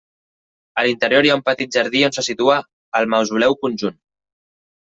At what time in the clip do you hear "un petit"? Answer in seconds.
1.39-1.77